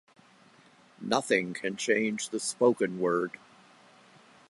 [0.99, 3.37] Nothing can change the spoken word.